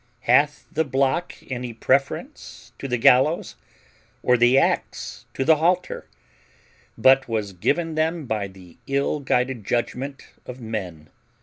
Hath 0.21 0.65
the 0.71 0.83
block 0.83 1.35
any 1.51 1.73
preference 1.75 2.73
to 2.79 2.87
the 2.87 2.97
gallows, 2.97 3.55
or 4.23 4.35
the 4.35 4.57
ax 4.57 5.27
to 5.35 5.45
the 5.45 5.57
halter, 5.57 6.07
but 6.97 7.27
was 7.29 7.53
given 7.53 7.93
them 7.93 8.25
by 8.25 8.47
the 8.47 8.79
ill 8.87 9.19
guided 9.19 9.63
judgment 9.63 10.23
of 10.47 10.59
men? 10.59 11.09